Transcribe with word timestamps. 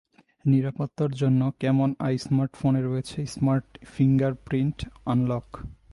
নিরাপত্তার 0.45 1.11
জন্য 1.11 1.41
Camon 1.59 1.89
i 1.99 2.15
স্মার্টফোনে 2.17 2.81
রয়েছে 2.81 3.19
স্মার্ট 3.25 3.67
ফিঙ্গারপ্রিন্ট 3.85 4.77
আনলক। 5.05 5.47